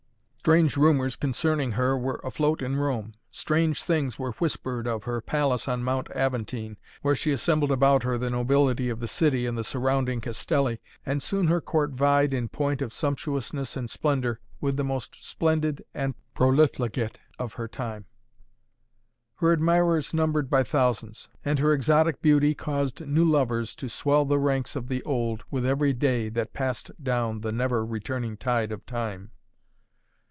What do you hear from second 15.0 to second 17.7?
splendid and profligate of her